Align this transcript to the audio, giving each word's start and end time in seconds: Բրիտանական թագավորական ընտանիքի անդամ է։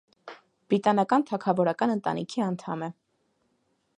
Բրիտանական 0.73 1.25
թագավորական 1.31 1.95
ընտանիքի 1.97 2.45
անդամ 2.49 2.87
է։ 2.89 2.93